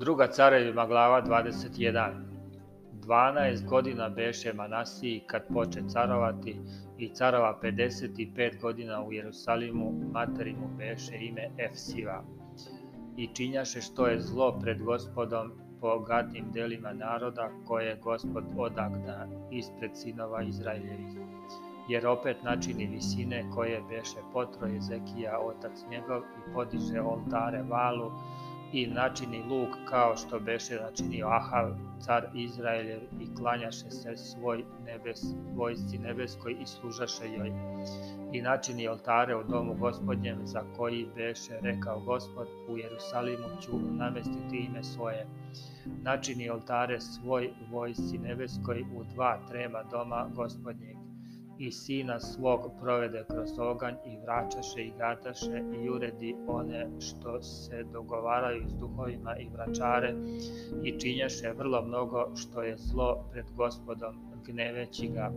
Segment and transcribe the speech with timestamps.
[0.00, 2.12] Druga carevima glava 21
[3.06, 6.56] 12 godina beše Manasiji kad poče carovati
[6.98, 12.24] i carova 55 godina u Jerusalimu, materi mu beše ime Efsiva.
[13.16, 19.26] I činjaše što je zlo pred gospodom po gadnim delima naroda koje je gospod odagna
[19.50, 21.12] ispred sinova Izraeljevih.
[21.88, 28.10] Jer opet načini visine koje beše potro Jezekija, otac njegov, i podiže oltare valu,
[28.72, 31.70] i načini luk kao što beše načinio Ahav,
[32.00, 35.20] car Izraeljev, i klanjaše se svoj nebes,
[35.54, 37.52] vojsci nebeskoj i služaše joj.
[38.32, 44.66] I načini oltare u domu gospodnjem za koji beše rekao gospod, u Jerusalimu ću namestiti
[44.70, 45.26] ime svoje.
[46.02, 50.99] Načini oltare svoj vojsci nebeskoj u dva trema doma gospodnjeg
[51.60, 57.84] i sina svog provede kroz oganj i vraćaše i gataše i uredi one što se
[57.92, 60.14] dogovaraju s duhovima i vračare
[60.84, 65.32] i činjaše vrlo mnogo što je zlo pred gospodom gneveći ga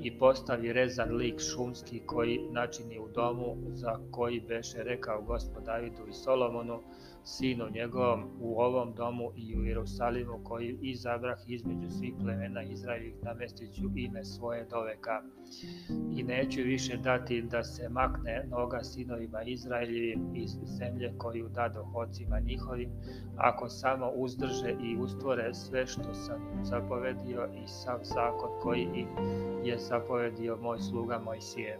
[0.00, 6.06] i postavi rezan lik šumski koji načini u domu za koji beše rekao gospod Davidu
[6.08, 6.80] i Solomonu
[7.24, 13.74] sinu njegovom u ovom domu i u Jerusalimu koji izabrah između svih plemena Izraeljih namestit
[13.74, 15.22] ću ime svoje do veka.
[16.16, 22.40] I neću više dati da se makne noga sinovima Izraeljivim iz zemlje koju dado ocima
[22.40, 22.90] njihovim,
[23.36, 29.08] ako samo uzdrže i ustvore sve što sam zapovedio i sav zakon koji im
[29.64, 31.78] je zapovedio moj sluga Mojsije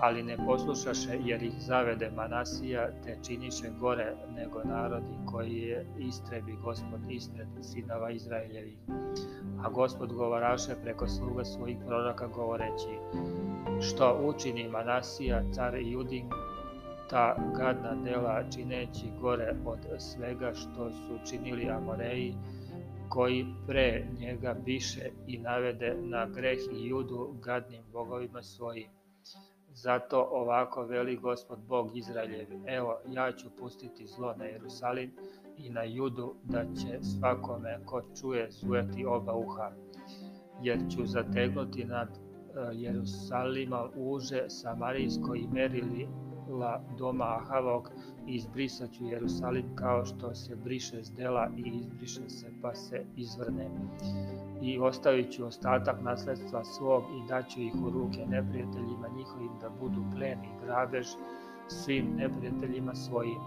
[0.00, 6.56] ali ne poslušaše jer ih zavede Manasija, te činiše gore nego narodi koji je istrebi
[6.62, 8.78] gospod ispred sinova Izraeljevih.
[9.64, 12.98] A gospod govaraše preko sluga svojih proroka govoreći,
[13.80, 16.30] što učini Manasija, car Judin,
[17.10, 22.34] ta gadna dela čineći gore od svega što su činili Amoreji,
[23.08, 28.88] koji pre njega biše i navede na greh i judu gadnim bogovima svojim
[29.74, 35.12] Zato ovako veli gospod Bog Izraeljev, evo ja ću pustiti zlo na Jerusalim
[35.56, 39.72] i na Judu, da će svakome ko čuje zujeti oba uha,
[40.62, 42.18] jer ću zategnuti nad e,
[42.72, 46.08] Jerusalimom uže Samarijsko i merili
[46.48, 47.90] la doma Ahavog
[48.26, 53.70] i izbrisaću Jerusalim kao što se briše zdela i izbriše se pa se izvrne.
[54.62, 60.02] I ostavit ću ostatak nasledstva svog i daću ih u ruke neprijateljima njihovim da budu
[60.16, 61.06] plen i grabež
[61.68, 63.38] svim neprijateljima svojim.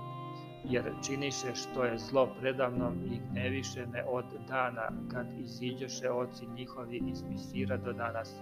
[0.64, 7.02] Jer činiše što je zlo predavnom i gneviše me od dana kad iziđoše oci njihovi
[7.08, 8.36] iz Misira do danas.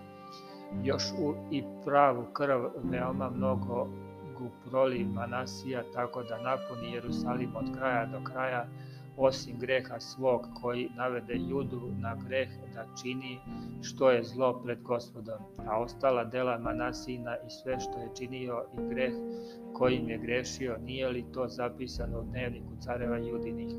[0.83, 3.87] Još u i pravu krv veoma mnogo
[4.39, 8.67] gu proli Manasija tako da napuni Jerusalim od kraja do kraja,
[9.17, 13.39] osim greha svog koji navede Judu na greh da čini
[13.81, 18.89] što je zlo pred gospodom, a ostala dela Manasina i sve što je činio i
[18.89, 19.13] greh
[19.73, 23.73] kojim je grešio, nije li to zapisano u dnevniku careva Judinih?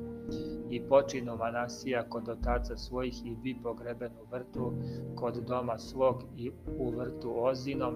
[0.71, 4.73] I počinu Manasija kod otaca svojih i bi pogreben u vrtu,
[5.17, 7.94] kod doma svog i u vrtu Ozinom,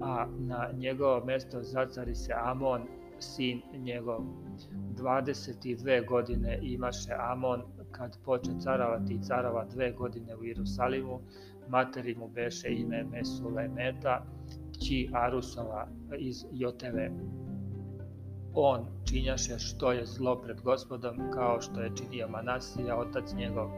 [0.00, 2.82] a na njegovo mesto zacari se Amon,
[3.18, 4.20] sin njegov.
[4.96, 11.20] 22 godine imaše Amon kad poče caravati i carava dve godine u Jerusalimu,
[11.68, 14.24] materi mu beše ime Mesulemeta,
[14.80, 15.88] ći Arusova
[16.18, 17.10] iz Joteve.
[18.54, 23.70] On činjaše što je zlo pred gospodom, kao što je činio Manasija, otac njegov,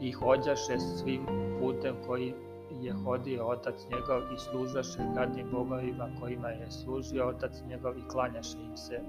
[0.00, 1.26] i hođaše svim
[1.60, 2.34] putem koji
[2.80, 8.58] je hodio otac njegov i služaše gadnim bogovima kojima je služio otac njegov i klanjaše
[8.58, 9.00] im se.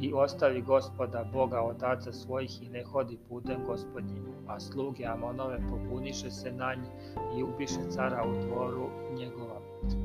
[0.00, 6.30] I ostavi gospoda Boga otaca svojih i ne hodi putem gospodnjim, a sluge Amonove popuniše
[6.30, 6.84] se na nj
[7.38, 8.88] i ubiše cara u dvoru
[9.18, 9.60] njegova.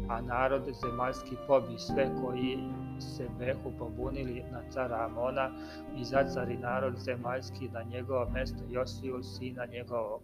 [0.10, 2.58] A narod zemaljski pobi sve koji
[3.00, 5.52] se behu pobunili na cara Amona
[5.98, 10.22] i zacari narod zemaljski na njegovo mesto Josiju, sina njegovog.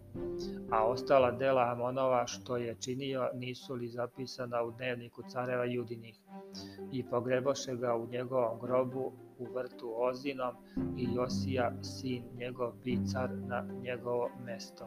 [0.72, 6.20] A ostala dela Amonova što je činio nisu li zapisana u dnevniku careva Judinih.
[6.92, 10.56] I pogreboše ga u njegovom grobu u vrtu Ozinom
[10.98, 14.86] i Josija, sin njegov, bi car na njegovo mesto.